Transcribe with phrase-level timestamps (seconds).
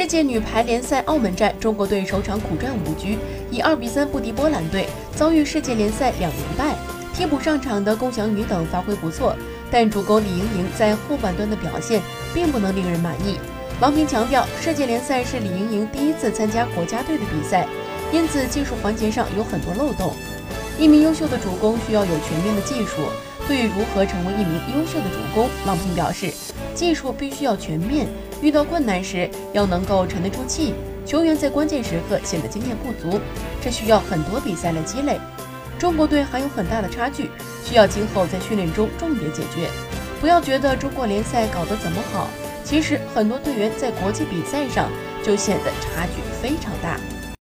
[0.00, 3.18] 世界女排联赛澳门站，中国队首场苦战五局，
[3.50, 6.74] 以二比三不敌波兰队，遭遇世界联赛两连败。
[7.12, 9.36] 替补上场的龚翔宇等发挥不错，
[9.70, 12.00] 但主攻李盈莹在后半段的表现
[12.32, 13.36] 并不能令人满意。
[13.78, 17.68] 王平强调，世界联赛是李盈莹第一次参加国家队的比赛，
[18.10, 20.14] 因此技术环节上有很多漏洞。
[20.78, 23.02] 一名优秀的主攻需要有全面的技术。
[23.46, 26.32] 对于如何成为一名优秀的主攻，郎平表示，
[26.74, 28.06] 技术必须要全面，
[28.40, 30.74] 遇到困难时要能够沉得住气。
[31.04, 33.20] 球员在关键时刻显得经验不足，
[33.60, 35.18] 这需要很多比赛来积累。
[35.78, 37.30] 中国队还有很大的差距，
[37.64, 39.68] 需要今后在训练中重点解决。
[40.20, 42.28] 不要觉得中国联赛搞得怎么好。
[42.62, 44.88] 其实很多队员在国际比赛上
[45.24, 47.00] 就显得差距非常大。